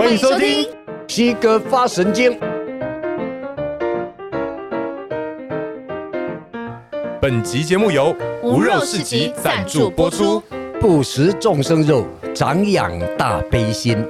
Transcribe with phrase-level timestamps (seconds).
[0.00, 0.66] 欢迎收听
[1.06, 2.40] 西哥发神经。
[7.20, 10.42] 本集节目由无肉市集赞助播出。
[10.80, 14.02] 不食众生肉，长养大悲心。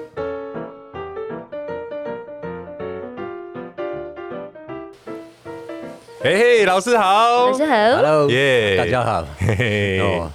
[6.22, 10.30] 嘿嘿，老师好，老师好，Hello，耶，大家好，嘿嘿，哦，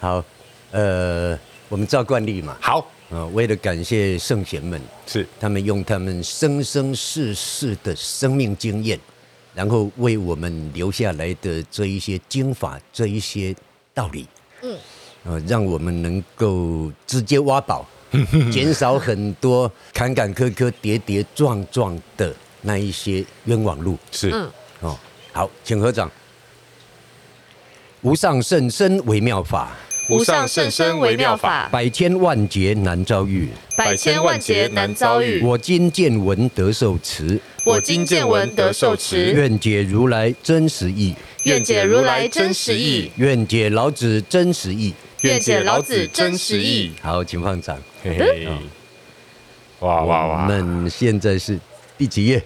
[0.00, 0.24] 好，
[0.72, 1.38] 呃，
[1.68, 8.98] 我们照惯例嘛，好，呃，为了感谢圣贤们，是他们用他们生生世世的生命经验，
[9.54, 13.54] 然后为我们留下来的这一些经法，这一些
[13.92, 14.26] 道理，
[14.62, 14.76] 嗯。
[15.24, 17.86] 呃，让我们能够直接挖宝，
[18.50, 23.96] 减少很多坎坎坷坷、跌跌撞撞的那一些冤枉路。
[24.10, 24.30] 是，
[24.80, 24.98] 哦，
[25.32, 26.10] 好，请合掌。
[28.00, 29.76] 无上甚深微妙法，
[30.08, 35.40] 无上甚深微妙法，百千万劫难遭遇，百千万劫难遭遇。
[35.42, 39.32] 我今见闻得受持，我今见闻得受持。
[39.32, 44.92] 愿解如来真实义，愿解如来真实义，愿解老子真实义。
[45.22, 46.90] 愿解老子真实义。
[47.00, 47.78] 好，请放掌。
[48.02, 48.48] 嘿嘿。
[49.78, 50.42] 哇哇哇！
[50.42, 51.58] 我们现在是
[51.96, 52.42] 第几页？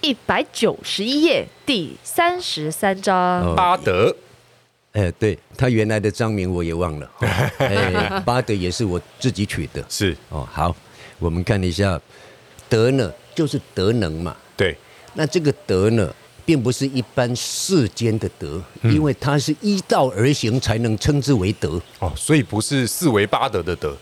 [0.00, 3.54] 一百九十一页，第三十三章。
[3.56, 4.14] 八德。
[4.92, 7.10] 哎，对，他原来的张名我也忘了。
[7.58, 9.84] 哎，八德也是我自己取的。
[9.88, 10.16] 是。
[10.30, 10.74] 哦，好，
[11.18, 12.00] 我们看一下，
[12.68, 14.36] 德呢，就是德能嘛。
[14.56, 14.76] 对。
[15.14, 16.12] 那这个德呢？
[16.42, 23.96] 并不是一般世间的德，因为它是依道而行才能称之为德哦，所以不是四维八德的德。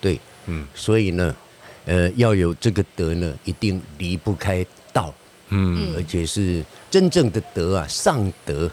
[0.00, 1.36] 对，嗯，所以呢，
[1.84, 5.14] 呃，要有这个德呢，一定离不开道，
[5.50, 8.68] 嗯，而且是真正的德啊，上德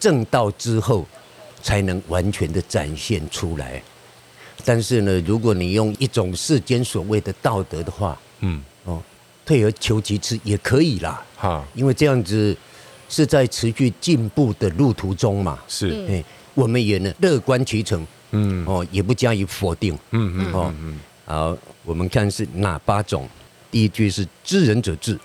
[0.00, 1.06] 正道之后，
[1.62, 3.80] 才能完全的展现出来。
[4.64, 9.00] 但是呢，如果你用一种世间所谓的道德的话，嗯，哦。
[9.46, 12.56] 退而求其次也可以啦，哈，因为这样子
[13.08, 16.22] 是在持续进步的路途中嘛，是，哎，
[16.54, 20.74] 我们也能乐观其成，嗯，哦，也不加以否定，嗯嗯，哦，
[21.24, 23.28] 好，我们看是哪八种？
[23.72, 25.18] 第一句是知人者智，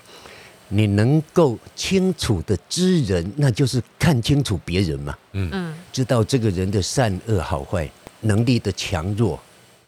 [0.68, 5.48] 你能够清楚的知人，那就是看清楚别人嘛，嗯。
[5.52, 7.88] 嗯，知道这个人的善恶好坏，
[8.20, 9.40] 能力的强弱，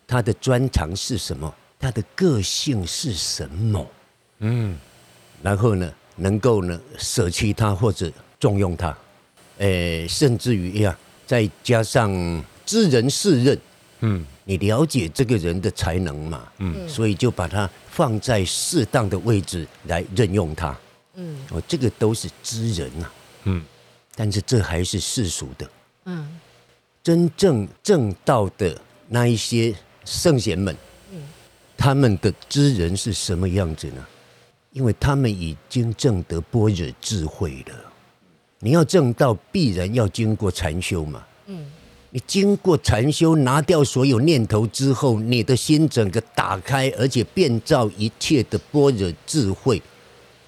[0.06, 3.86] 他的专长是什么，他的个性是什么。
[4.38, 4.76] 嗯，
[5.42, 8.96] 然后呢，能够呢舍弃他或者重用他，
[9.58, 10.96] 诶，甚至于呀，
[11.26, 12.10] 再加上
[12.64, 13.58] 知人识任，
[14.00, 20.76] 嗯，你了解这个人的才能嘛，嗯，所以就把他放在适当的位置来任用他，
[21.14, 23.10] 嗯，哦，这个都是知人呐，
[23.44, 23.64] 嗯，
[24.14, 25.70] 但是这还是世俗的，
[26.04, 26.38] 嗯，
[27.02, 30.76] 真正正道的那一些圣贤们，
[31.12, 31.20] 嗯，
[31.76, 34.06] 他们的知人是什么样子呢？
[34.72, 37.74] 因为他们已经证得般若智慧了，
[38.60, 41.24] 你要证道，必然要经过禅修嘛。
[41.46, 41.66] 嗯，
[42.10, 49.82] 你经过禅修，拿掉所有念头之后，你的心整个打开，而且遍照一切的般若智慧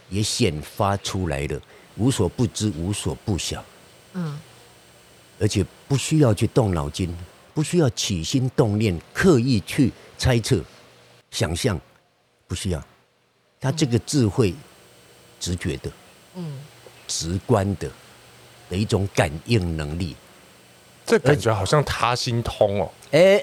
[0.09, 1.61] 也显发出来了，
[1.97, 3.63] 无所不知，无所不晓。
[4.15, 4.39] 嗯，
[5.39, 7.15] 而且不需要去动脑筋，
[7.53, 10.65] 不需要起心动念，刻意去猜测、
[11.31, 11.79] 想象，
[12.49, 12.83] 不需要。
[13.61, 14.55] 他这个智慧，
[15.39, 15.93] 直觉的，
[16.37, 16.59] 嗯，
[17.07, 17.91] 直观的
[18.71, 20.17] 的一种感应能力，
[21.11, 22.91] 这感觉好像他心通哦。
[23.11, 23.43] 哎，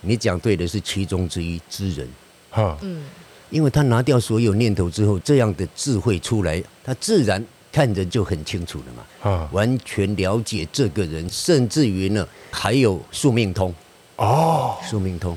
[0.00, 2.08] 你讲对的是其中之一，之人，
[2.50, 3.02] 哈，嗯，
[3.50, 13.74] 因为他拿掉所有念头之后，这样的智慧出来，他自然看着就很清楚了嘛，啊，完全了解这个人，甚至于呢，还有宿命通，
[14.16, 15.36] 哦，宿命通，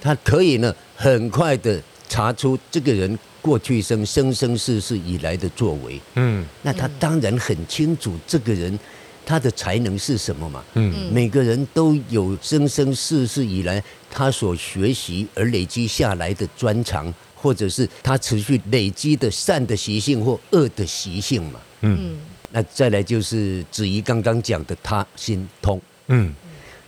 [0.00, 3.18] 他可以呢，很快的查出这个人。
[3.42, 8.78] 过去生生生世世以来的作为，嗯，那他当然很清楚这个人
[9.24, 22.16] 他的才能是什么嘛，嗯，每个人都有生生世世以来他所学习而累积下来的专长，或者是他持续累积的善的习性或恶的习性嘛，嗯，
[22.50, 26.34] 那再来就是子怡刚刚讲的他心通，嗯，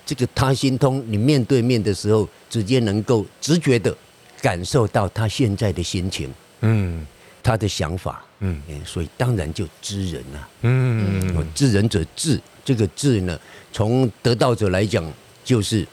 [0.04, 3.96] 这个他心通，你面对面的时候，直接能够直觉的
[4.40, 6.32] 感受到他现在的心情。
[6.60, 7.06] 嗯，
[7.42, 13.38] 他的想法，嗯，所以当然就知人了，嗯，知人者智，这个智呢，
[13.72, 15.04] 从得道者来讲
[15.44, 15.86] 就是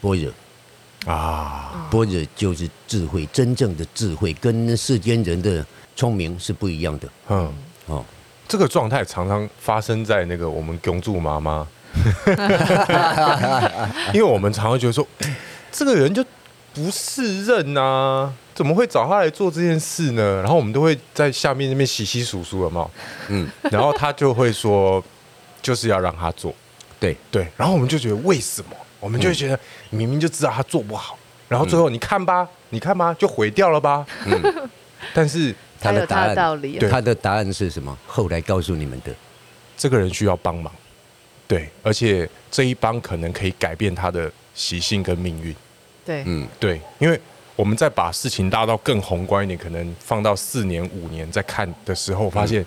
[0.00, 0.32] 般若。
[1.04, 5.66] 啊，般若就是智慧，真正的智慧跟世间人的
[5.96, 7.52] 聪明是不一样的，嗯，
[7.86, 8.04] 哦，
[8.46, 11.66] 这个状态常常发生在那个我们宫住妈妈，
[14.14, 15.04] 因为我们常常觉得说，
[15.72, 16.24] 这个人就
[16.72, 18.32] 不是认呐。
[18.54, 20.36] 怎么会找他来做这件事呢？
[20.42, 22.88] 然后我们都会在下面那边洗洗簌簌的嘛，
[23.28, 25.02] 嗯，然后他就会说，
[25.60, 26.54] 就是要让他做，
[27.00, 27.16] 对。
[27.30, 28.70] 对，然后我们就觉得为什么？
[29.00, 29.58] 我们就会觉得
[29.90, 31.18] 明明就知道他做不好，
[31.48, 34.70] 然后最后你看吧，你看吧，就毁掉了吧，嗯，
[35.12, 37.98] 但是他的答案，对，他的答案是什么？
[38.06, 39.12] 后来告诉你们的，
[39.76, 40.72] 这个人需要帮忙，
[41.48, 45.52] 对，而且这一帮可能可以改变他的习性跟命运。
[46.04, 47.20] 对，嗯，对，因为
[47.54, 52.66] 我们再把事情拉到更宏观一点，可能放到四年、五年再看的时候，发现，嗯、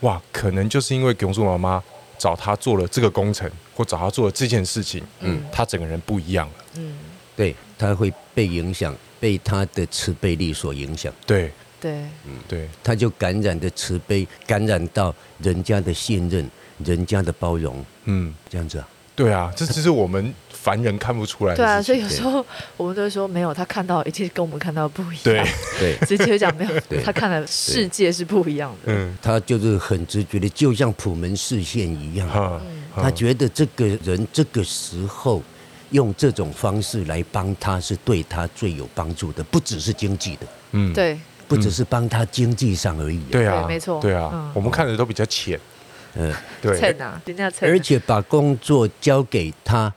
[0.00, 1.82] 哇，可能就是因为熊叔妈妈
[2.16, 6.96] 找他做了这个工程，或找他做了这件事情，嗯，他整个人不一样了，嗯，
[7.36, 11.92] 对，他会被影响，被他的慈悲力所影响，对，对，
[12.24, 20.34] 嗯，对，他就感染的慈悲，感染到人家的信任，人家的包容，嗯，这样子啊，对啊，这只是我们。
[20.64, 21.54] 凡人看不出来。
[21.54, 22.44] 对啊，所以有时候
[22.78, 25.20] 我们都会说没有，他看到一切跟我们看到不一样。
[25.22, 25.44] 对
[25.78, 28.90] 对， 直接讲没有，他看的世界是不一样的。
[28.94, 32.26] 嗯，他就是很直觉的，就像普门视线一样。
[32.34, 35.42] 嗯，他觉得这个人这个时候
[35.90, 40.46] 用这种方式来帮他，是对他最有帮助的，不只是经济的。
[40.72, 43.20] 嗯，对，不只是帮他经济上而已。
[43.30, 44.00] 对啊，没错。
[44.00, 45.60] 对啊，我们看的都比较浅。
[46.14, 46.32] 嗯，
[46.62, 46.74] 对。
[46.80, 47.68] 蹭啊，人家蹭。
[47.68, 49.92] 而且把工作交给他。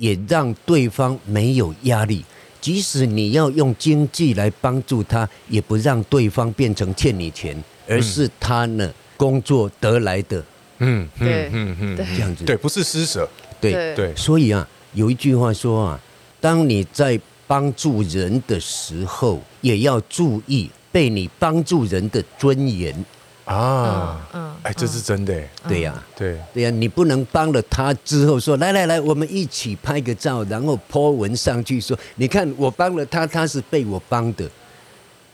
[0.00, 2.24] 也让对方没有压力，
[2.58, 7.54] 即使你要用经济来帮助他，也不让对方变成欠你钱，
[7.86, 10.42] 而是他呢工作得来的。
[10.78, 13.28] 嗯，对，嗯嗯，这样子，对，不是施舍，
[13.60, 14.16] 对对。
[14.16, 16.00] 所以啊，有一句话说啊，
[16.40, 23.04] 当你在帮助人的时候，也要注意被你帮助人的尊严。
[23.52, 34.48] 啊，嗯，哎，这是真的，对呀，对，对呀，你不能帮了他之后说，来来来，我们一起拍个照，然后 po 文上去说，你看我帮了他，他是被我帮的，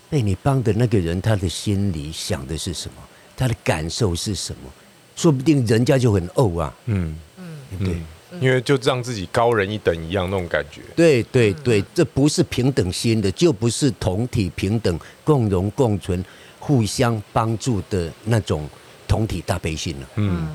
[0.09, 3.03] 被你帮的那个人，他的心里想的是什么？
[3.37, 4.71] 他的感受是什么？
[5.15, 7.15] 说不定人家就很怄啊，嗯。
[7.39, 7.97] 嗯，对，
[8.41, 16.25] 因为就让自己高人一等一样那种感觉，对对对，这不是平等心的，就不是同体平等、共荣共存。
[16.67, 18.69] 互相帮助的那种
[19.07, 20.07] 同体大悲心了。
[20.17, 20.49] 嗯，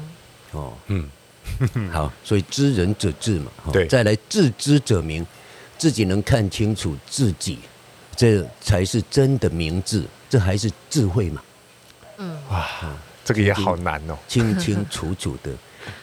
[0.52, 1.10] 哦，嗯，
[1.90, 3.50] 好，所以知人者智嘛。
[3.72, 5.26] 对，再来自知者明，
[5.78, 7.60] 自己能看清楚自己，
[8.14, 11.42] 这才是真的明智，这还是智慧嘛。
[12.18, 12.68] 嗯，哇，
[13.24, 15.50] 这个也好难哦， 清清楚楚的。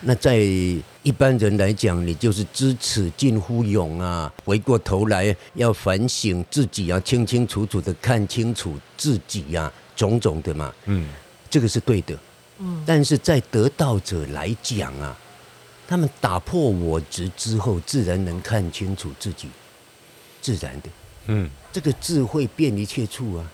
[0.00, 4.32] 那在一般人来讲，你就是知耻近乎勇啊！
[4.44, 9.72] 回过头来要反省自己啊，清清楚楚的看清楚自己呀、啊。
[9.98, 11.08] 种种的嘛，嗯，
[11.50, 12.16] 这个是对的，
[12.60, 15.18] 嗯，但是在得道者来讲啊，
[15.88, 19.48] 他们打破我执之后，自然能看清楚自己，
[20.40, 20.88] 自然的，
[21.26, 23.44] 嗯，这个智慧遍一切处啊，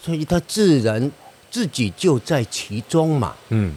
[0.00, 1.12] 所以他自然
[1.50, 3.74] 自己就在其中嘛，嗯，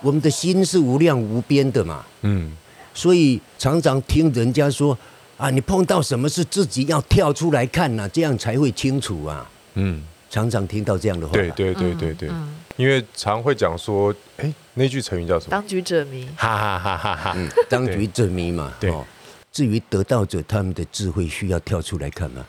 [0.00, 2.56] 我们的心是无量无边的嘛，嗯，
[2.94, 4.98] 所以常常听人家说
[5.36, 10.02] 啊，你碰到什么事自己要跳出来看呐、啊，这样才会清楚啊，嗯。
[10.30, 12.30] 常常听到这样的话，对对对对对，
[12.76, 15.50] 因为常会讲说，哎，那句成语叫什么？
[15.50, 17.36] 当局者迷，哈哈哈哈哈，
[17.68, 18.72] 当局者迷嘛。
[18.78, 18.92] 对，
[19.50, 22.44] 至于得道者，他们的智慧需要跳出来看吗？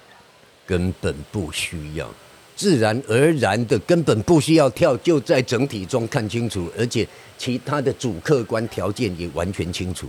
[0.68, 2.08] 根本不需要，
[2.56, 10.08] 自然而然的，根本不需要跳，就在整体中看清楚，而且其他的主客观条件也完全清楚。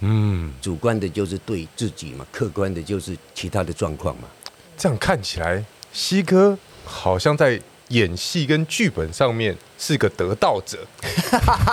[0.00, 4.24] 嗯，主观的就是对自己嘛，客观的就是其他的状况嘛。
[4.76, 6.58] 这样看起来，西哥。
[6.84, 10.78] 好像在演戏跟剧本上面是个得道者，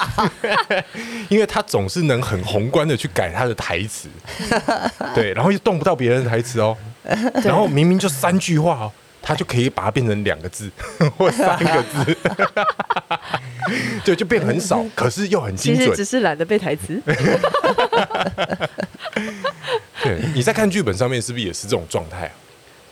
[1.30, 4.10] 因为他总是能很宏观的去改他的台词，
[5.16, 6.78] 对，然后又动不到别人的台词哦，
[7.44, 8.92] 然后明明就三句话哦，
[9.22, 10.70] 他就可以把它变成两个字
[11.18, 12.18] 或三个字，
[14.04, 15.86] 对，就变很少，可是又很精准。
[15.86, 17.02] 其实只是懒得背台词。
[20.04, 22.34] 对，你在看剧本上面是不是也是这种状态啊？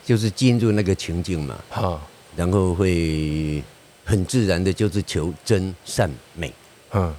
[0.09, 2.01] 就是进入那个情境嘛，哈，
[2.35, 3.63] 然后会
[4.03, 6.51] 很自然的，就是求真善美，
[6.93, 7.13] 嗯，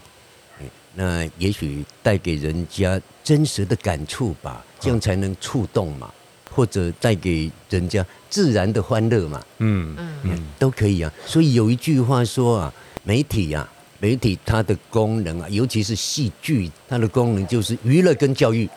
[0.97, 6.13] 那也许带给人家真实的感触吧，这样才能触动嘛，
[6.51, 9.95] 或者带给人家自然的欢乐嘛，嗯
[10.25, 11.13] 嗯，都可以啊。
[11.25, 18.69] 所以有一句话说啊，媒体啊，媒体它的功能啊，尤其是戏剧，它的功能就是娱乐跟教育，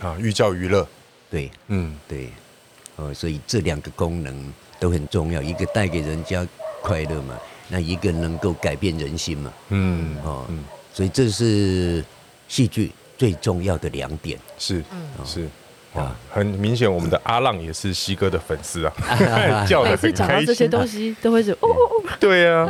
[0.00, 0.84] 啊，寓教于乐，
[1.30, 2.28] 对，嗯，对。
[3.02, 6.46] 哦，所以这两个功能都很重要，一个带给人家
[6.80, 9.52] 快乐嘛，那一个能够改变人心嘛。
[9.70, 12.04] 嗯，哦，嗯，所以这是
[12.48, 14.38] 戏剧最重要的两点。
[14.58, 14.84] 是，
[15.24, 15.48] 是。
[15.94, 21.68] 啊，很明显，我们的阿浪也是西哥的粉丝啊，叫 的每次讲到这些东西，都会是哦，
[22.18, 22.66] 对啊，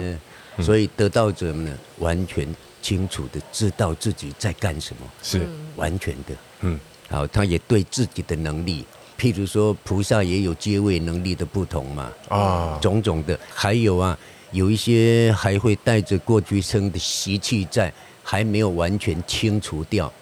[0.59, 2.45] 所以得到者呢，完全
[2.81, 5.47] 清楚的知道自己在干什么，是。
[5.77, 8.85] 完全的，嗯，好，他也对自己的能力，
[9.23, 14.19] 譬如说菩萨也有接位能力的不同嘛，啊，种种的，还有啊，
[14.51, 17.93] 有一些还会带着过去生的习气在，
[18.25, 20.13] 还没有完全清除掉，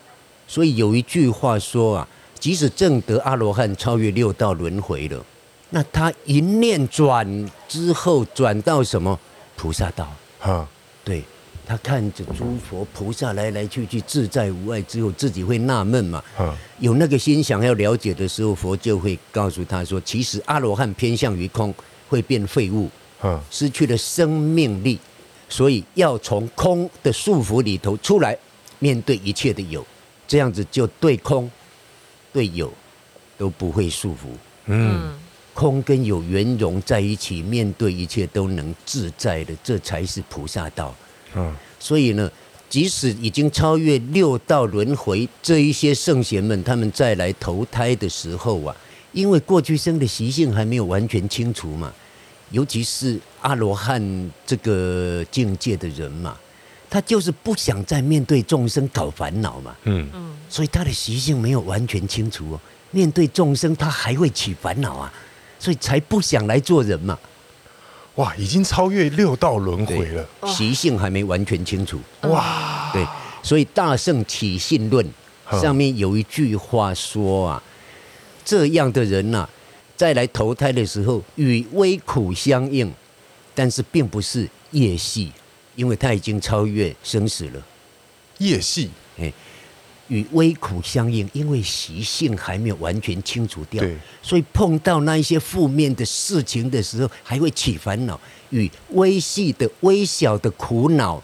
[0.46, 2.08] 所以有一句话说啊。
[2.38, 5.22] 即使正得阿罗汉，超越六道轮回了，
[5.68, 9.18] 那他一念转之后，转到什么
[9.56, 10.10] 菩萨道？
[10.38, 10.79] 哈，对，
[11.70, 16.20] 他看着诸佛菩萨来来去去自在无碍之后，自己会纳闷嘛？
[16.80, 21.72] 有那个心想要了解的时候，佛就会告诉他说：其实阿罗汉偏向于空，
[22.08, 22.90] 会变废物，
[23.52, 24.98] 失去了生命力，
[25.48, 28.36] 所以要从空的束缚里头出来，
[28.80, 29.86] 面对一切的有，
[30.26, 31.48] 这样子就对空。
[32.32, 32.72] 对有
[33.38, 34.34] 都不会束缚，
[34.66, 35.16] 嗯，
[35.54, 40.92] 空跟有圆融在一起，面对一切都能自在的，这才是菩萨道。
[41.34, 42.30] 嗯，所以呢，
[42.68, 48.76] 即使已经超越六道轮回，这一些圣贤们，他们再来投胎的时候啊，
[49.12, 51.92] 因为过去生的习性还没有完全清除嘛，
[52.50, 56.36] 尤其是阿罗汉这个境界的人嘛。
[56.92, 60.10] 他就是不想再面对众生搞烦恼嘛，嗯，
[60.48, 62.60] 所以他的习性没有完全清除哦。
[62.90, 65.12] 面对众生，他还会起烦恼啊，
[65.60, 67.16] 所以才不想来做人嘛。
[68.20, 71.98] 哇，已经超越六道轮回了，习性还没完全清楚。
[72.22, 73.06] 哇，对，
[73.42, 75.04] 所以《大圣起信论》
[75.60, 77.62] 上面有一句话说啊，
[78.44, 79.48] 这样的人呐，
[79.96, 82.92] 再来投胎的时候与微苦相应，
[83.54, 85.32] 但是并不是业系。
[85.76, 87.62] 因为他已经超越生死了，
[88.38, 89.32] 业系，哎，
[90.10, 93.82] 与微苦相应，因为习性还没有完全清除掉，
[94.20, 101.22] 所以碰到那一些负面的事情的时候，还会起烦恼，与微细的、微小的苦恼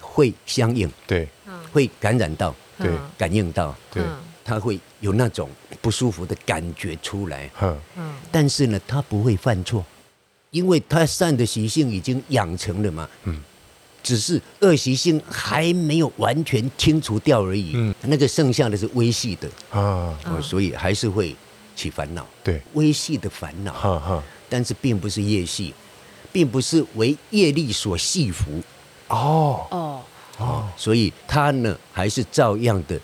[0.00, 1.28] 会相应，对，
[1.72, 4.02] 会感染到，对，感应到，对，
[4.44, 5.50] 他会有那种
[5.82, 9.84] 不舒服的感觉出来，嗯，但是呢，他不会犯错，
[10.52, 13.42] 因为他善的习性已经养成了嘛，嗯。
[14.02, 21.36] 只是恶习性还没有完全清除掉而已，嗯，那个剩下的是微细的啊，所以还是会
[21.76, 25.74] 起烦恼，对，微细的烦恼，哈哈，但是并不是业系，
[26.32, 28.62] 并不是为业力所系服，
[29.08, 29.66] 哦。
[29.70, 30.00] 哦。
[30.38, 32.98] 哦，所以他呢还是照样的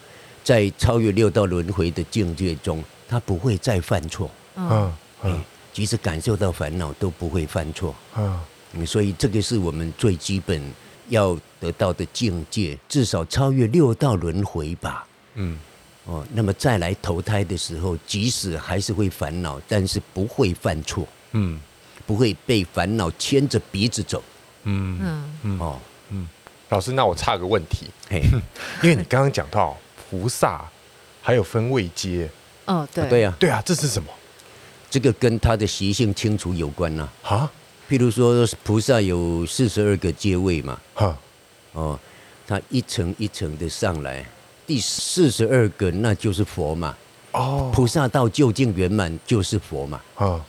[0.45, 4.93] 在超越六道轮回的境界中，他不会再犯错，嗯。
[5.25, 10.63] 嗯，即使感受到烦恼都不会犯错，嗯，所以这个是我们最基本。
[11.09, 15.07] 要得到的境界，至少超越六道轮回吧。
[15.35, 15.59] 嗯，
[16.05, 21.07] 哦，那么再来投胎的时候，即使还是会烦恼，但是不会犯错。
[21.33, 21.61] 嗯，
[22.07, 24.23] 不会被烦恼牵着鼻子走。
[24.65, 25.79] 嗯嗯哦
[26.11, 26.29] 嗯，
[26.69, 28.23] 老师，那我差个问题，嘿，
[28.83, 29.77] 因为你刚刚讲到
[30.11, 30.65] 菩萨
[31.21, 32.29] 还有分位阶。
[32.67, 34.09] 哦，对对呀，对啊，这是什么？
[34.89, 37.09] 这个跟他的习性清除有关呢。
[37.23, 37.51] 啊？
[37.87, 41.19] 譬如说，菩萨有四十二个阶位嘛，哈，
[41.73, 42.01] 哦，
[42.47, 44.25] 他一层一层的上来，
[44.67, 46.97] 第四十二个那就是佛嘛，
[47.33, 50.43] 哦，菩萨道究竟圆满就是佛嘛，啊，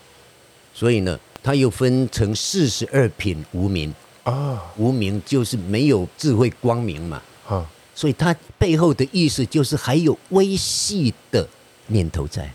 [0.73, 11.45] 所以呢，他又分成四十二品无名啊，无名就是没有智慧光明嘛，啊，所以他背后的意思就是还有微细的
[11.87, 12.49] 念头在，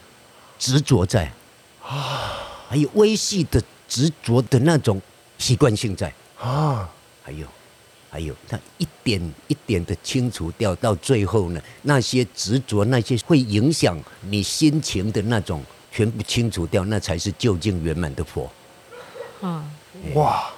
[0.58, 1.30] 执着在，
[1.86, 2.32] 啊，
[2.70, 3.62] 还有微细的。
[3.90, 5.02] 执着的那种
[5.36, 6.10] 习惯性在。
[6.38, 6.88] 啊，
[7.22, 7.46] 还有，
[8.10, 18.50] 还有，他一点一点的清除掉，到最后呢，那些执着，那些会影响你心情的那种，全部清除掉，那才是究竟圆满的佛。
[19.42, 19.70] 嗯，
[20.14, 20.50] 哇，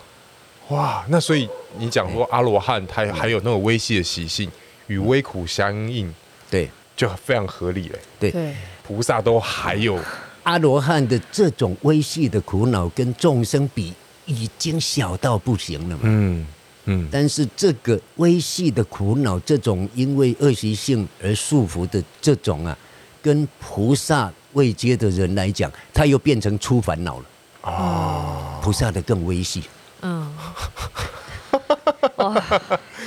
[0.68, 4.48] 哇，那所以你讲说阿罗汉他还有那种微细的习性，
[4.86, 6.14] 与微苦相应，
[6.48, 7.98] 对，就非常合理了。
[8.20, 9.98] 对，菩萨都还有。
[10.44, 13.92] 阿罗汉的这种微细的苦恼跟众生比，
[14.26, 16.02] 已经小到不行了嘛。
[16.04, 16.46] 嗯
[16.87, 17.08] 嗯。
[17.11, 22.76] 但是这个微细的苦恼，这种因为恶习性而束缚的这种啊，
[23.22, 27.25] 跟菩萨未接的人来讲，他又变成粗烦恼了。
[27.62, 28.61] 哦。
[28.62, 29.62] 菩萨的更微细。
[30.00, 30.28] 嗯。
[32.23, 32.45] 哇。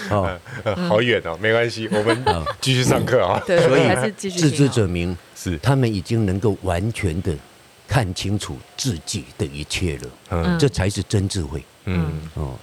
[0.09, 0.39] 哦，
[0.87, 2.25] 好远哦，没关系，我们
[2.61, 3.41] 继续上课啊。
[3.47, 4.39] 对，所以还是继续。
[4.39, 5.17] 自知者明。
[5.35, 7.35] 是，他们已经能够完全的
[7.87, 12.55] 看清楚自己的一切了，嗯，这才是真智慧，嗯哦，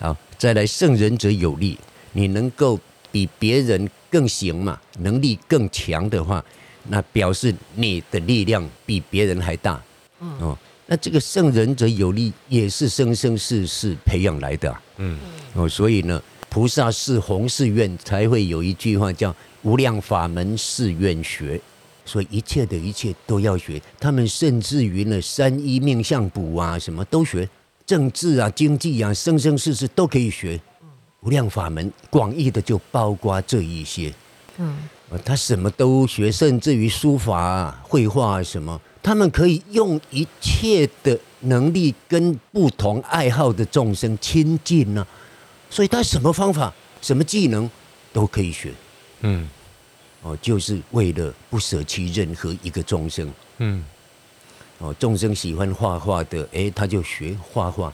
[0.00, 1.78] 好，再来圣人者有力，
[2.12, 2.78] 你能够
[3.12, 6.44] 比别人更行嘛，能力更强的话，
[6.88, 9.80] 那表示你的力量比别人还大。
[10.18, 14.74] 哦，那这个圣人者有力，也是生生世世培养来的。
[14.98, 15.18] 嗯，
[15.54, 21.60] 哦，所以呢，菩萨是弘誓愿，才会有一句话叫“无量法门誓愿学”。
[22.06, 27.48] 所以一切的一切都要学，他们甚至于呢，三一命相卜啊，什么都学，
[27.84, 30.60] 政治啊、经济啊，生生世世都可以学。
[31.22, 34.14] 无量法门，广义的就包括这一些。
[34.58, 34.78] 嗯，
[35.24, 45.06] 他什么都学，甚至于书法啊、绘画啊什么，他们可以用一切的能力跟不同爱好的众生亲近呢。
[45.70, 47.70] 所以他什么方法、什么技能
[48.12, 48.72] 都可以学。
[49.20, 49.48] 嗯。
[50.22, 53.32] 哦，就是为了不舍弃任何一个众生。
[53.58, 53.84] 嗯，
[54.78, 57.92] 哦，众生喜欢画画的，哎，他就学画画，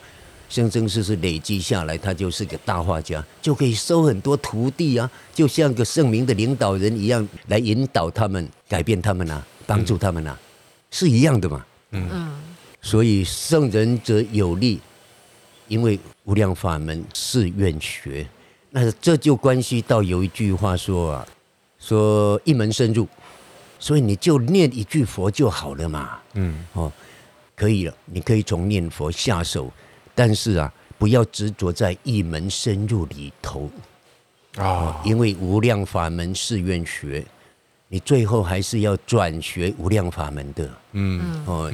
[0.48, 10.38] 生生世世累积下来，他就是个大画家，就可以收很多徒弟啊，就像个圣明的领导人一样，来引导他们，改变他们啊，帮助他们啊，
[10.92, 11.66] 是一样的嘛。
[11.90, 12.40] 嗯，
[12.80, 14.80] 所以圣人者有力，
[15.66, 18.24] 因为无量法门誓愿学，
[18.70, 21.26] 那这就关系到有一句话说啊。
[21.84, 23.08] 说一门深入，
[23.80, 26.16] 所以你就念一句佛就好了嘛。
[26.34, 26.92] 嗯，哦，
[27.56, 29.68] 可以了，你可以从念佛下手，
[30.14, 33.68] 但是啊，不要执着在一门深入里头
[34.58, 37.26] 啊，因为无量法门誓愿学，
[37.92, 40.70] 你最后还是要转学无量法门的。
[40.92, 41.70] 嗯，哦，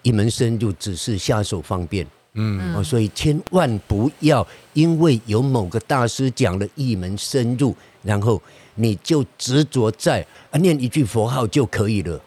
[0.00, 2.06] 一门深入只是下手方便。
[2.32, 8.40] 嗯，哦，所以千万不要因为有某个大师讲了一门深入，然后。
[8.80, 12.20] 你就执着在啊，念一句佛号就可以了，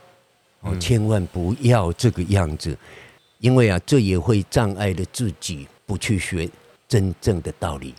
[0.60, 2.78] 哦，千万不要这个样子，
[3.40, 6.50] 因为啊，这也会障碍了自己不去学
[6.90, 7.96] 真正的道理，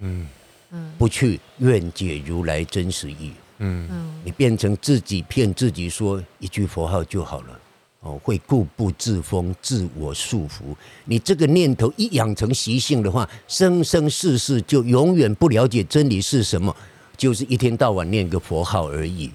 [0.00, 0.28] 嗯
[0.72, 7.60] 嗯，不去愿解如来真实义，嗯嗯，你变成自己骗自己说一句佛号就好了，
[8.00, 10.74] 哦，会固步自封，自我束缚。
[11.04, 16.74] 你这个念头一养成习性的话，生生世世就永远不了解真理是什么。
[17.16, 19.30] 就是一天到晚念个佛号而已，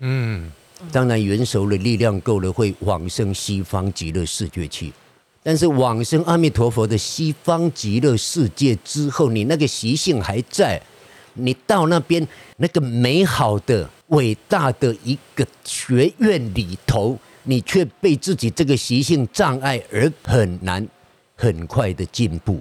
[0.00, 0.50] 嗯，
[0.90, 4.92] 当然元首的，力量够了，会往生西方极乐世界去。
[5.40, 10.82] 但是往生阿弥陀佛的西方极乐世界之后，你那个习性还在，
[11.34, 20.86] 你到那边那个美好的、伟大的一个学院里头，你却被自己这个习性障碍，而很难
[21.36, 22.60] 很快的进步。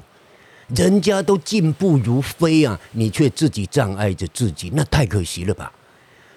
[0.75, 5.71] 人家都进步如飞啊，你却自己障碍着自己，那太可惜了吧？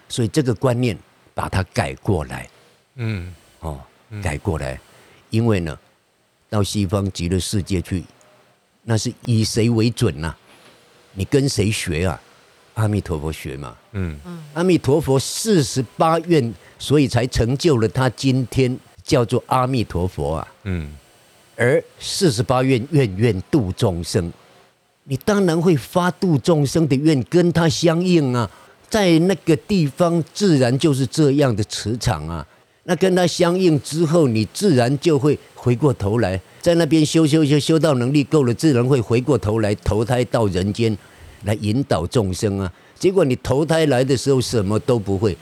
[0.08, 0.98] 所以这个观念
[1.34, 2.48] 把它改过来，
[2.96, 3.80] 嗯，哦，
[4.22, 4.78] 改过来，
[5.30, 5.78] 因为呢，
[6.50, 8.04] 到西方极乐世界去，
[8.82, 10.38] 那是以谁为准呐、啊？
[11.14, 12.20] 你跟谁学啊？
[12.74, 14.16] 阿弥陀佛学嘛，嗯。
[14.24, 20.90] 嗯，阿弥陀佛四十八愿，所以才成就了他今天叫做阿弥陀佛啊，嗯。
[21.56, 24.32] 而四十八愿愿愿度众生，
[25.04, 28.50] 你当然会发度众生的愿跟他相应啊，
[28.90, 32.44] 在那个地方自然就是这样的磁场啊。
[32.86, 40.94] 那跟他相应之后，你自然就会回过头来，在那边修修修修到能力够了，自然会回过头来投胎到人间
[41.44, 42.72] 来引导众生啊。
[42.98, 45.36] 结果你投胎来的时候什么都不会，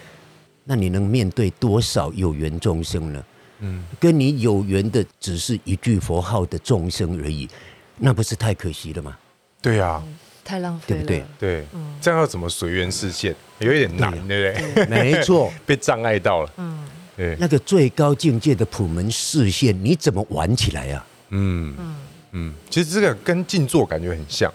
[0.65, 3.25] 那你能面对多少有缘众生呢？
[3.61, 7.49] 嗯，跟你有缘的只是一句佛号的众生而已，
[7.99, 9.17] 那不是太可惜了吗？
[9.61, 11.25] 对呀、啊嗯，太浪费了，对不对？
[11.38, 13.33] 对，嗯、这样要怎么随缘示现？
[13.61, 14.87] 有一点难，对，对不对？
[14.87, 16.53] 没错， 被障碍到了。
[16.57, 16.85] 嗯，
[17.17, 21.07] 对，那个最高境界的普门视线，你怎么玩起来呀、啊？
[21.31, 21.97] 嗯嗯
[22.33, 24.53] 嗯，其实这个跟静坐感觉很像，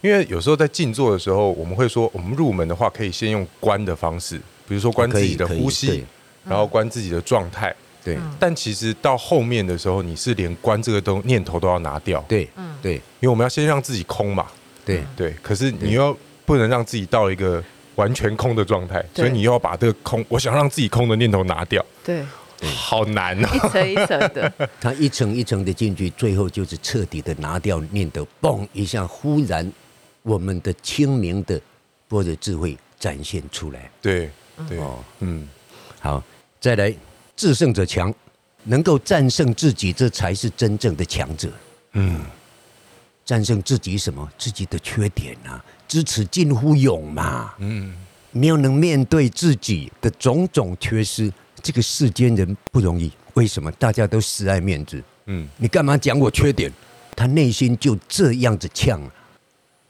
[0.00, 6.04] 因为有时候在静坐的时候，我们会说，我们入门的话可以先用观的方式，比如说观自己的呼吸，
[6.44, 7.74] 然后观自己的状态。
[8.04, 12.24] 对，但其实到后面的时候，你是连观这个都念头都要拿掉。
[12.28, 12.48] 对，
[12.80, 14.46] 对，因为我们要先让自己空嘛。
[14.84, 17.62] 对对，可是你又不能让自己到一个
[17.96, 21.84] 完全空的状态，所以你又要把这个空，我想让自己空的念头拿掉。
[22.02, 22.24] 对，
[22.62, 23.48] 好难哦。
[23.52, 29.70] 一层一层的， 它一层一层的进去，最后就是彻底的拿掉念头，嘣一下，忽然
[30.22, 31.60] 我们的清明的
[32.08, 33.90] 般若智慧展现出来。
[34.02, 34.30] 对
[34.68, 35.48] 对哦，嗯，
[36.00, 36.22] 好，
[36.60, 36.94] 再来。
[37.36, 38.12] 制胜者强，
[38.64, 41.48] 能够战胜自己，这才是真正的强者。
[41.92, 42.20] 嗯，
[43.24, 44.28] 战胜自己什么？
[44.36, 47.54] 自己的缺点啊，知耻近乎勇嘛。
[47.58, 47.94] 嗯，
[48.32, 53.12] 没有能面对自己的种种缺失，这个世间人不容易。
[53.34, 53.70] 为什么？
[53.72, 55.00] 大家都死爱面子。
[55.26, 56.72] 嗯，你干嘛讲我缺点？
[57.14, 59.00] 他内心就这样子呛。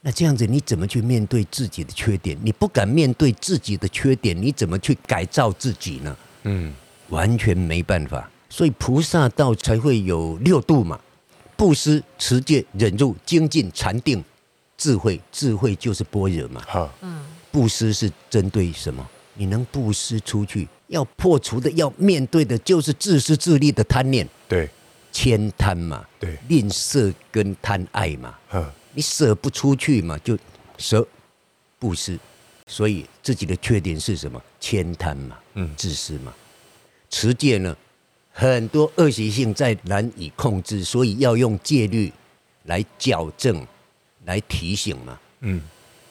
[0.01, 2.39] 那这样子，你怎么去面对自己的缺点？
[2.43, 6.17] 你不敢面对自己的缺点，你怎么去改造自己呢？
[6.45, 6.73] 嗯，
[7.09, 8.31] 完全没办法。
[8.49, 10.99] 所以菩萨道才会有六度嘛：
[11.57, 14.25] 布施、持戒、忍辱、精进、禅定、
[14.77, 15.21] 智慧。
[15.33, 16.63] 智慧就是般若嘛。
[16.67, 19.07] 哈，嗯，布施是针对什么？
[19.35, 24.27] 你能布施出去，要破除的、要面对的，就是自私自利的贪念。
[24.49, 24.69] 对，
[25.13, 26.05] 悭贪嘛。
[26.19, 28.35] 对，吝啬跟贪爱嘛。
[28.49, 30.37] 哈，你舍不出去嘛，就
[30.77, 31.07] 舍
[31.79, 32.19] 布施。
[32.67, 34.43] 所以自己的缺点是什么？
[34.61, 36.35] 悭贪嘛，嗯，自私嘛。
[37.09, 37.77] 持戒呢，
[38.33, 42.13] 很多恶习性在难以控制，所以要用戒律
[42.65, 43.65] 来矫正、
[44.25, 45.21] 来提醒嘛。
[45.43, 45.63] 嗯，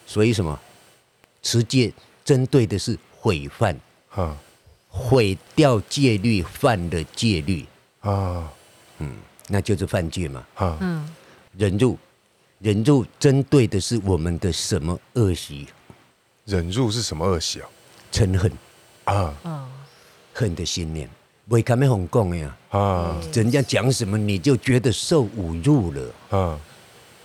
[0.05, 0.57] 所以什么？
[1.43, 3.77] 持戒针对的是毁犯，
[4.11, 4.33] 啊，
[4.87, 7.65] 毁掉戒律，犯的戒律
[7.99, 8.49] 啊，
[8.99, 9.11] 嗯，
[9.49, 10.47] 那就是犯戒嘛。
[10.55, 11.13] 啊，嗯，
[11.57, 11.99] 忍辱，
[12.59, 15.67] 忍辱针对的是我们的什么恶习？
[16.45, 17.69] 忍辱是什么恶习啊？
[18.11, 18.51] 嗔恨
[19.03, 19.69] 啊，
[20.33, 21.09] 恨的心念，
[21.49, 22.57] 为什么红讲呀？
[22.69, 26.59] 啊，人家讲什么你就觉得受侮辱了啊？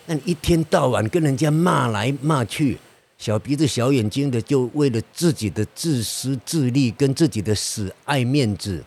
[0.07, 2.79] 那你一天到晚跟人家骂来骂去，
[3.17, 8.85] 小鼻子小眼睛的，就为了自己的自私自利跟自己的死爱面子，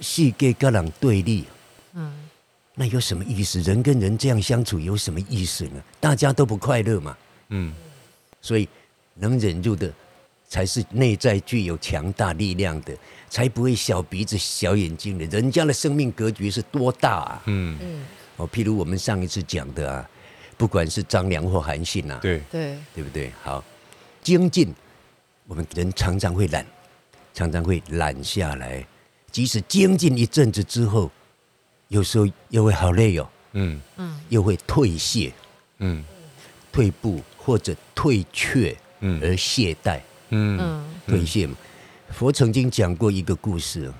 [0.00, 1.44] 世界跟人对立，
[1.94, 2.12] 嗯，
[2.74, 3.60] 那有什么意思？
[3.60, 5.82] 人跟人这样相处有什么意思呢？
[6.00, 7.16] 大家都不快乐嘛，
[7.48, 7.72] 嗯，
[8.40, 8.68] 所以。
[9.14, 9.92] 能忍住的，
[10.48, 12.96] 才是内在具有强大力量的，
[13.28, 15.26] 才不会小鼻子小眼睛的。
[15.26, 17.42] 人家的生命格局是多大啊？
[17.44, 18.04] 嗯嗯。
[18.38, 20.10] 哦，譬如我们上一次讲的啊，
[20.56, 23.30] 不管是张良或韩信啊，对对对不对？
[23.42, 23.62] 好，
[24.22, 24.74] 精进，
[25.46, 26.64] 我们人常常会懒，
[27.34, 28.82] 常常会懒下来。
[29.30, 31.12] 即使精进一阵子之后，
[31.92, 33.28] 有时候又会好累哦。
[33.52, 34.20] 嗯嗯。
[34.28, 35.32] 又会退卸，
[35.78, 36.02] 嗯，
[36.72, 38.76] 退步或者退却。
[39.04, 41.56] 嗯而懈怠，嗯，退卸嘛。
[42.10, 43.92] 佛曾经讲过一个故事，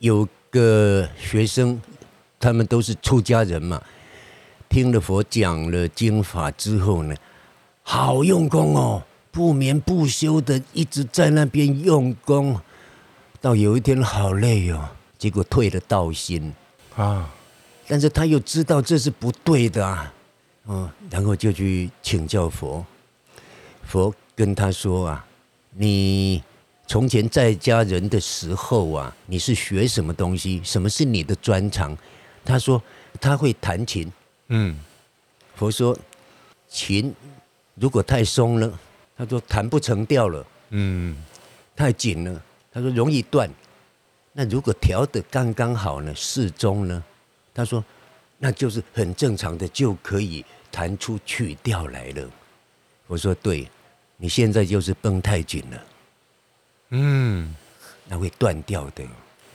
[0.00, 1.80] 有个学生，
[2.40, 3.80] 他们都是出家人嘛，
[4.68, 7.14] 听了佛讲了经法之后呢，
[7.84, 12.60] 好用功哦，不眠不休的一直在那边用功，
[13.40, 16.52] 到有一天好累哦，结果退了道心
[16.98, 17.30] 啊，
[17.86, 20.12] 但是他又知道这是不对的啊，
[20.66, 22.84] 嗯，然后就去请教佛。
[23.84, 25.24] 佛跟他说啊，
[25.70, 26.42] 你
[26.88, 30.60] 从前在家人的时候啊，你是学什么东西？
[30.64, 31.96] 什么是你的专长？
[32.44, 32.82] 他说
[33.20, 34.12] 他会弹琴。
[34.48, 34.76] 嗯，
[35.54, 35.96] 佛说
[36.68, 37.14] 琴
[37.76, 38.78] 如果太松了，
[39.16, 40.44] 他说弹不成调了。
[40.70, 41.16] 嗯，
[41.76, 43.48] 太紧了，他说容易断。
[44.40, 47.02] 那如果调的刚刚好呢，适中呢？
[47.52, 47.84] 他说
[48.38, 52.30] 那就是很正常的，就可以弹出曲调来了。
[53.08, 53.68] 我说对。
[54.20, 55.82] 你现在就是绷太紧了，
[56.90, 57.54] 嗯，
[58.08, 59.04] 那会断掉的，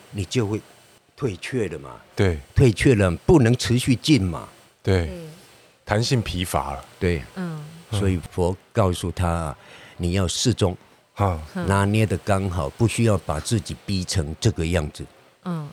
[0.09, 0.61] 你就会
[1.17, 1.99] 退却了嘛。
[2.15, 4.47] 对，退却了不能持续进嘛。
[4.81, 5.11] 对，
[5.83, 6.85] 弹性疲乏了。
[6.97, 9.53] 对，嗯，所以佛告诉他，
[9.97, 10.77] 你要适中，
[11.13, 15.05] 哈，拿捏的刚好，不需要把自己逼成这个样子。
[15.45, 15.69] 嗯，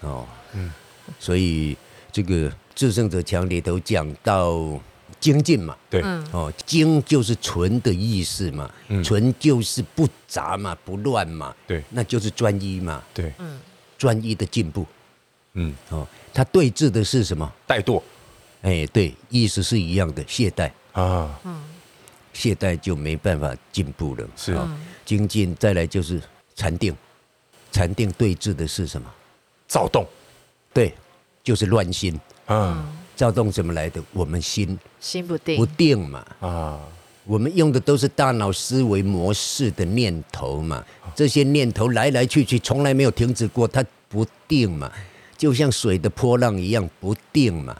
[0.00, 0.72] 哦，嗯，
[1.18, 1.76] 所以
[2.12, 4.80] 这个《至圣者强》里头讲到。
[5.20, 6.00] 精进嘛，对，
[6.30, 8.70] 哦，精就是纯的意思嘛，
[9.02, 13.32] 纯就是不杂嘛，不乱嘛，对，那就是专一嘛，对，
[13.96, 14.86] 专一的进步，
[15.54, 17.52] 嗯，哦，他对峙的是什么？
[17.66, 18.00] 怠惰，
[18.62, 20.70] 哎，对，意思是一样的，懈怠。
[20.92, 21.36] 啊，
[22.38, 26.22] 懈怠就没办法进步了，是啊，精进再来就是
[26.54, 26.94] 禅定，
[27.72, 29.12] 禅定对峙的是什么？
[29.66, 30.06] 躁动，
[30.72, 30.94] 对，
[31.42, 32.88] 就是乱心，啊。
[33.16, 34.00] 躁动怎么来的？
[34.12, 36.78] 我们心心不定，不定嘛啊！
[37.24, 40.84] 我们用的都是大脑思维模式的念头嘛，
[41.16, 44.88] 这些念头来来去去，从来没有停止过，它不定嘛，
[45.36, 47.76] 就像水的波浪一样不定嘛。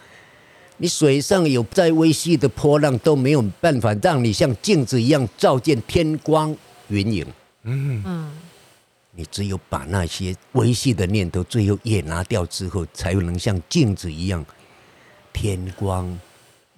[0.78, 6.56] 你水上有再微细的波浪，都没有办法让你像镜子一样照见天光
[6.88, 7.26] 云影。
[7.64, 8.32] 嗯嗯，
[9.10, 14.44] 你只有把那些微细的念头最后也拿掉之后，才能像镜子一样。
[15.32, 16.18] 天光、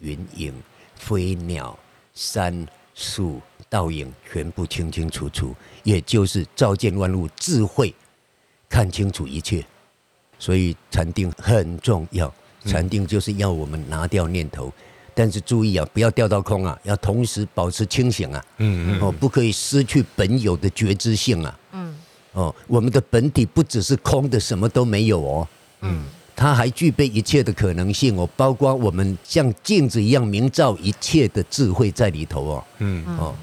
[0.01, 0.53] 云影、
[0.97, 1.79] 飞鸟、
[2.15, 7.95] 山树、倒影，全部清清楚楚，也就是照见万物，智慧
[8.69, 9.65] 看清楚一切。
[10.39, 12.33] 所以禅定很重要，
[12.64, 14.73] 禅定就是要我们拿掉念头，
[15.14, 18.44] 但是注意啊，不要掉到空啊，要同时保持清醒啊。
[18.59, 19.01] 嗯嗯。
[19.01, 21.59] 哦，不可以失去本有的觉知性啊。
[21.73, 21.96] 嗯。
[22.33, 25.49] 哦，我们的本体不只是空的，什么都没有哦。
[25.81, 26.05] 嗯。
[26.37, 32.64] 它还具备一切的可能性哦，包括我们像镜子一样明照一切的智慧在里头哦。
[32.79, 33.35] 嗯哦，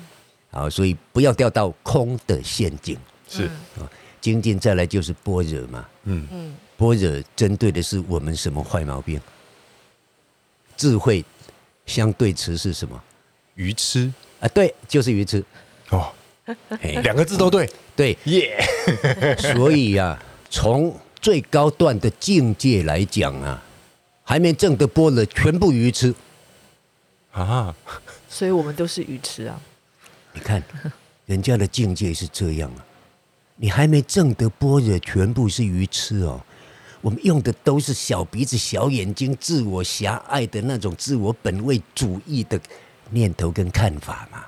[0.49, 2.97] 好，所以不要掉到空的陷阱。
[3.29, 3.45] 是
[3.77, 3.85] 啊，
[4.19, 5.85] 精进再来就是般若嘛。
[6.05, 9.19] 嗯嗯，般若针对的是我们什么坏毛病？
[10.77, 11.25] 智慧
[11.87, 13.01] 相对词是什么？
[13.55, 15.43] 愚痴啊，对，就是愚痴。
[15.89, 16.13] 哦，
[16.79, 18.63] 嘿两个字都对，对，耶、
[19.39, 23.59] 所以呀、啊，从最高段的境界来讲啊，
[24.23, 26.13] 还没证得般若，全部愚痴。
[27.31, 27.75] 啊，
[28.29, 29.59] 所以我们都是愚痴啊。
[30.33, 30.61] 你看，
[31.25, 32.85] 人家的境界是这样啊，
[33.55, 36.39] 你还没证得般若，全部是愚痴哦。
[37.01, 42.59] 我们用的都是小鼻子、小眼睛、自我狭隘的那种自我本位主义的
[43.11, 44.43] 念头跟看法嘛，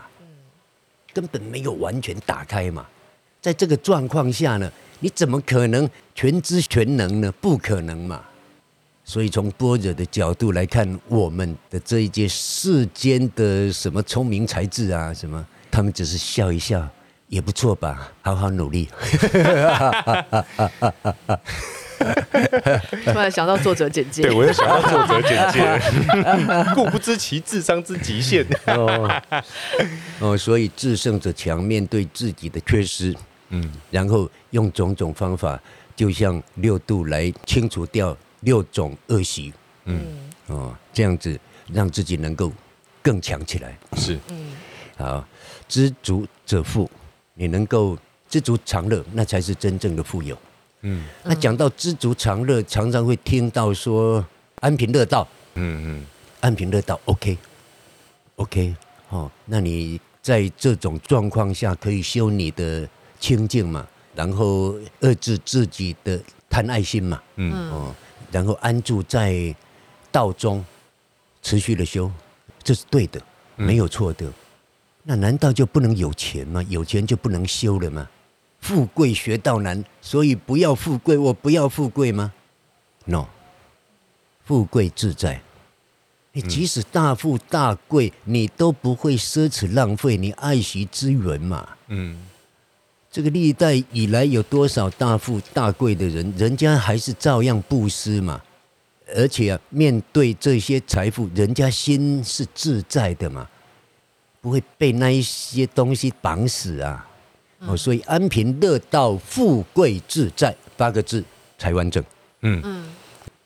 [1.13, 2.85] 根本没有完全打开嘛。
[3.41, 7.31] 在这个状况下呢，你怎么可能全知全能呢？
[7.39, 8.21] 不可能嘛。
[9.05, 16.87] 所以从般若的角度来看，我们的这一些世间的什么聪明才智啊，什么，他们只是笑一笑，
[17.27, 18.11] 也不错吧？
[18.21, 18.89] 好好努力。
[23.05, 25.79] 突然想到作者简介，对我也想到作者简介，
[26.73, 28.45] 故不知其智商之极限。
[28.67, 29.21] 哦，
[30.19, 33.15] 哦，所以制胜者强面对自己的缺失，
[33.49, 35.59] 嗯，然后用种种方法，
[35.95, 39.53] 就像六度来清除掉六种恶习，
[39.85, 40.01] 嗯，
[40.47, 41.37] 哦，这样子
[41.71, 42.51] 让自己能够
[43.01, 43.77] 更强起来。
[43.97, 44.51] 是，嗯，
[44.97, 45.27] 好，
[45.67, 46.89] 知足者富，
[47.33, 47.97] 你能够
[48.29, 50.37] 知足常乐，那才是真正的富有。
[50.81, 54.25] 嗯那讲到知足常乐，常常会听到说
[54.61, 56.05] 安贫乐道，嗯嗯，
[56.39, 58.75] 安贫乐道，OK，OK，
[59.09, 62.87] 哦，那你在这种状况下可以修你的
[63.19, 67.95] 清净嘛，然后遏制自己的贪爱心嘛，嗯哦，
[68.31, 69.53] 然后安住在
[70.11, 70.65] 道中，
[71.41, 72.09] 持续的修，
[72.63, 73.21] 这是对的，
[73.55, 74.25] 没有错的。
[75.03, 76.63] 那难道就不能有钱吗？
[76.69, 78.07] 有钱就不能修了吗？
[78.59, 81.17] 富贵学道难，所以不要富贵。
[81.17, 82.33] 我不要富贵吗
[83.05, 83.27] ？No，
[84.43, 85.41] 富贵自在。
[86.31, 91.67] 你即使大富大贵，你都不会奢侈浪费你爱惜资源嘛。
[91.87, 92.21] 嗯，
[93.09, 98.41] 这个历代以来有多少大富大贵的人，人家还是照样布施嘛。
[99.15, 103.49] 而且啊，面对这些财富，人家心是自在的嘛，
[104.39, 107.08] 不会被那一些东西绑死啊。
[107.59, 111.23] 哦，所以安贫乐道、富贵自在八个字
[111.57, 112.03] 才完整。
[112.41, 112.85] 嗯嗯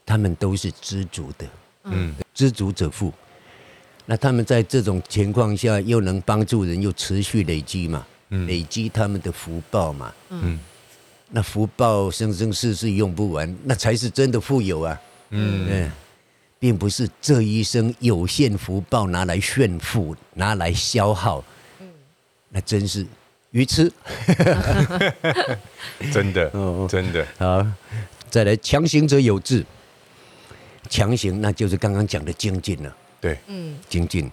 [0.06, 1.48] 他们都是知足的，
[1.86, 3.12] 嗯知足者富。
[4.06, 10.14] 那他们在这种情况下，又能帮助人，又持续累积嘛，累积他们的福报嘛。
[10.30, 10.60] 嗯
[11.36, 15.02] 那福报生生世世用不完，那才是真的富有啊。
[15.32, 15.92] 嗯嗯，
[16.60, 21.44] 并不是这一生有限福报拿来炫富，拿来消耗。
[21.80, 21.88] 嗯
[22.50, 23.04] 那真是
[23.54, 23.92] 愚痴。
[26.12, 27.66] 真的 哦真的，好，
[28.30, 29.64] 再来强行者有志，
[30.90, 34.30] 强行那就是刚刚讲的精进了，对，嗯精进，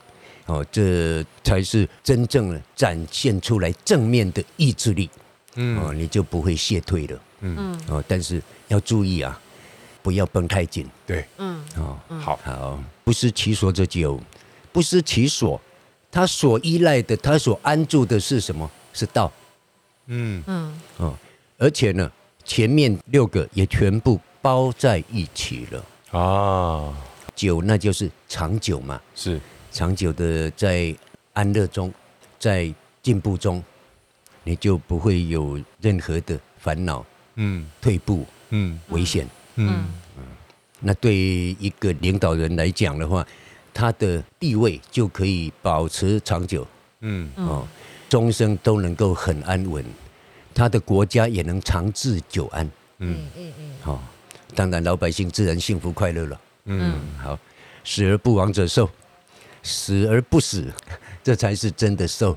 [0.46, 5.08] 哦，这才是真正的展现出来正面的意志力，
[5.54, 5.78] 嗯。
[5.78, 7.78] 哦，你就不会懈退了，嗯。
[7.88, 9.38] 哦，但是要注意啊，
[10.02, 11.62] 不要绷太紧，对，嗯。
[11.76, 14.18] 哦，好，好，不失其所者久，
[14.72, 15.60] 不失其所，
[16.10, 18.68] 他所依赖的，他所安住的是什么？
[18.92, 19.32] 是道。
[20.06, 20.42] 嗯。
[20.46, 20.80] 嗯。
[20.98, 21.14] 哦，
[21.58, 22.10] 而且呢，
[22.44, 25.84] 前面六个也全部包在一起了。
[26.18, 26.96] 啊，
[27.34, 30.94] 久那就是长久嘛，是，长久的在
[31.32, 31.92] 安乐中，
[32.38, 32.72] 在
[33.02, 33.62] 进步中，
[34.42, 37.04] 你就不会有任何的烦恼、
[37.36, 37.66] 嗯。
[37.80, 38.78] 退步、嗯。
[38.88, 39.28] 危险。
[39.56, 39.86] 嗯。
[40.80, 43.24] 那对于一个领导人来讲的话，
[43.72, 46.66] 他的地位就可以保持长久。
[47.00, 47.30] 嗯。
[47.36, 47.68] 哦，
[48.10, 49.82] 终生都能够很安稳，
[50.52, 52.66] 他的国家也能长治久安。
[52.98, 54.00] 嗯嗯嗯哦，
[54.54, 56.40] 当然老百姓自然幸福快乐了。
[56.64, 57.38] 嗯好，
[57.84, 58.90] 死而不亡者寿，
[59.62, 60.66] 死而不死，
[61.22, 62.36] 这才是真的寿。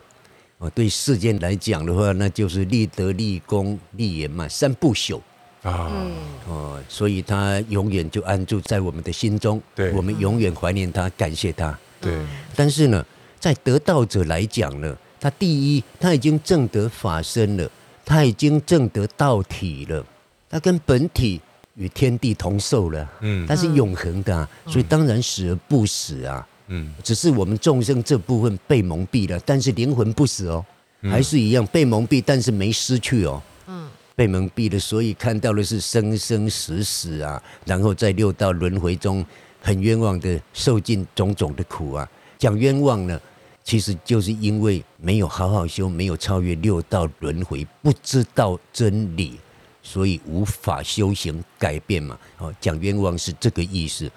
[0.59, 5.19] 哦，对世间来讲的话，那就是立德、立功、立言嘛，三不朽。
[5.63, 6.15] 啊，嗯
[6.47, 11.77] 哦，所以他永远就安住在我们的心中，对我们永远怀念他，感谢他。
[11.99, 12.21] 对，
[12.55, 13.05] 但是呢，
[13.39, 17.71] 在得道者来讲呢，他第一，他已经证得法身了，
[18.03, 20.05] 他已经证得道体了，
[20.49, 21.39] 他跟本体
[21.75, 26.45] 与天地同寿了，嗯他是永恒的、啊，所以当然死而不死啊。
[26.67, 30.65] 嗯只是我们众生这部分被蒙蔽了，但是灵魂不死哦，
[31.03, 33.41] 还是一样被蒙蔽，但是没失去哦。
[33.67, 39.25] 嗯被蒙蔽了，所以看到的是生生死死啊，然后在六道轮回中
[39.61, 42.05] 很冤枉的受尽种种的苦啊。
[42.37, 43.17] 讲冤枉呢，
[43.63, 49.39] 其实就是因为没有好好修，没有超越六道轮回，不知道真理，
[49.81, 52.19] 所以无法修行改变嘛。
[52.39, 54.11] 哦，讲冤枉是这个意思。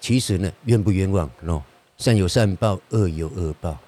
[0.00, 1.62] 其实呢，冤不冤枉喏？
[1.96, 3.78] 善有善报，恶有恶报，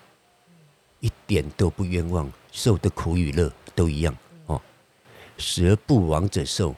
[1.00, 4.60] 一点都不冤枉，受的苦与乐都一样哦。
[5.38, 6.74] 死而不亡者寿。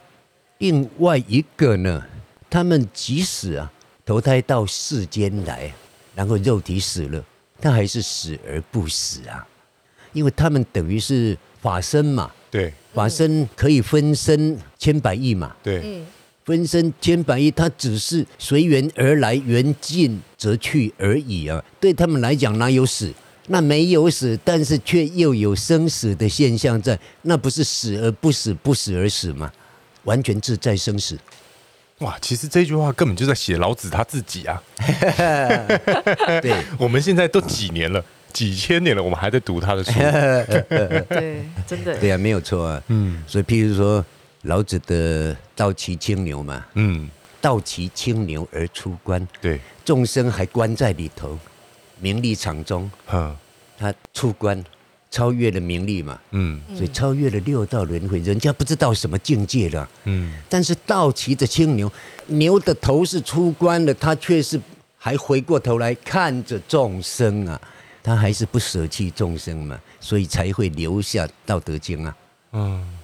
[0.59, 2.03] 另外一个呢，
[2.49, 3.73] 他们即使啊
[4.05, 5.73] 投胎到世间来，
[6.15, 7.25] 然后肉体死了，
[7.63, 9.47] 他还是死而不死啊，
[10.13, 12.31] 因为他们等于是法身嘛。
[12.51, 15.57] 对，法身可以分身千百亿嘛。
[15.63, 16.03] 对。
[16.45, 21.65] 分身千百亿，他只是随缘而来，缘尽则去而已啊！
[21.79, 23.13] 对他们来讲，哪有死？
[23.47, 29.53] 那没有死，但是却又有生死的现象在，那不是死而不死，不死而死吗？
[30.03, 31.17] 完全自在生死。
[32.03, 34.63] 哇，其实这句话根本就在写老子他自己啊！
[36.41, 39.93] 对， 我们现在都几年了，几千年了，我们还在读他的书。
[41.09, 41.99] 对，真的。
[41.99, 42.83] 对啊，没有错啊。
[42.89, 44.05] 嗯，所以譬如说。
[44.47, 47.09] 老子的倒骑青牛嘛，嗯，
[47.41, 51.39] 倒骑青牛而出关，对，众生还关在里头，
[52.01, 53.37] 名利场中，嗯，
[53.79, 54.61] 他出关，
[55.13, 61.93] 超越了名利嘛，嗯，所以超越了六道轮回，人家不知道什么境界了，嗯，但是道骑着青牛，
[62.27, 64.61] 牛的头是出关了，他却是
[64.97, 67.61] 还回过头来看着众生啊，
[68.03, 72.17] 他还是不舍弃众生嘛，所以才会留下《道德经》啊，
[72.53, 72.99] 嗯。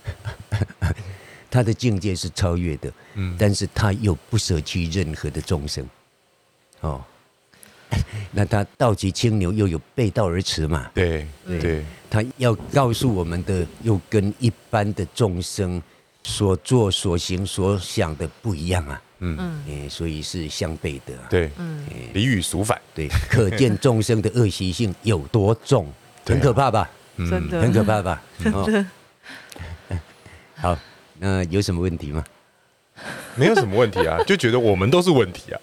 [1.51, 5.88] 他的境界是超越的，嗯，但是他又不舍弃任何的众生，
[6.83, 7.03] 哦，
[8.33, 10.90] 那他倒骑青牛又有背道而驰嘛？
[10.94, 15.83] 对对，他要告诉我们的又跟一般的众生
[16.24, 25.90] 所做所行所想的不一样啊，嗯，哎，所以是相悖的，对，嗯，离与俗反，对，可见众生的恶习性有多重，
[26.27, 26.90] 很可怕吧？
[27.16, 28.22] 真的，很可怕吧？
[28.42, 28.87] 真 的，
[30.57, 30.79] 好。
[31.20, 32.22] 那有什么问题吗？
[33.34, 35.61] 没有什么问题啊， 就觉得我们都是问题啊。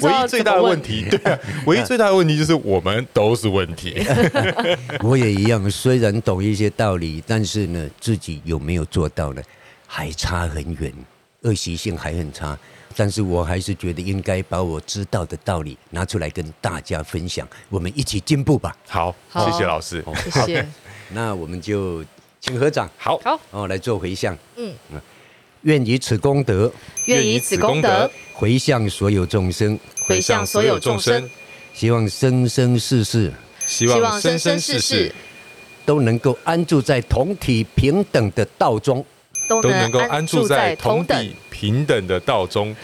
[0.00, 4.04] 唯一最大的问题，对啊，唯一最大的问题就是我们都是问题。
[5.02, 9.42] 我也一样，虽然懂一些道理，但是呢，自己有没有做到呢？
[9.86, 10.92] 还差很远，
[11.42, 12.58] 恶习性还很差。
[12.96, 18.76] 但是我还是觉得应该把我知道的道理拿出来跟大家分享，我们一起进步吧。
[18.88, 20.66] 好，谢谢老师，谢谢。
[21.12, 22.04] 那我们就。
[22.44, 24.36] 请合掌，好，好，哦，来做回向。
[24.56, 24.74] 嗯，
[25.62, 26.72] 愿以此功德，
[27.06, 31.28] 愿以此功德回向所有众生，回向所有众生。
[31.74, 33.32] 希望生生世世，
[33.66, 35.14] 希望生生世世
[35.86, 39.04] 都能够安住在同体平等的道中，
[39.48, 42.74] 都能够安住在同体平等的道中，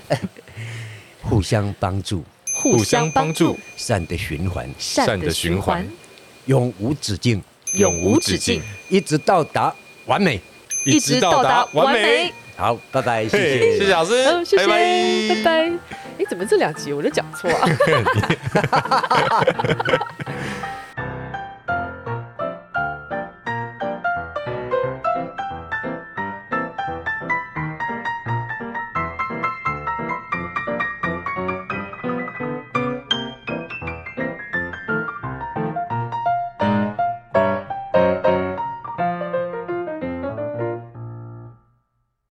[1.22, 5.86] 互相帮助，互相帮助，善的循环，善的循环，
[6.46, 7.42] 永无止境。
[7.74, 9.74] 永无止境，一直到达
[10.06, 10.40] 完美，
[10.84, 12.32] 一直到达完美。
[12.56, 15.72] 好，拜拜，谢谢，谢谢老师，谢谢，拜拜，拜拜。
[16.18, 17.68] 哎，怎么这两集我都讲错啊？